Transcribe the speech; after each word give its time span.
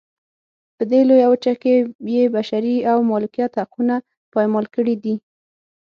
په 0.77 0.83
دې 0.91 1.01
لویه 1.09 1.27
وچه 1.29 1.53
کې 1.61 1.73
یې 2.15 2.23
بشري 2.35 2.75
او 2.91 2.97
مالکیت 3.11 3.53
حقونه 3.61 3.95
پایمال 4.33 4.65
کړي 4.75 4.95
دي. 5.03 5.15